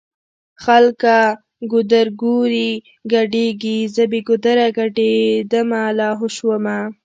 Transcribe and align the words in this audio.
خلکه 0.63 1.15
ګودرګوري 1.71 2.71
ګډيږی 3.13 3.77
زه 3.95 4.03
بې 4.11 4.19
ګودره 4.27 4.67
ګډيدمه 4.77 5.81
لا 5.97 6.09
هو 6.17 6.27
شومه 6.37 6.77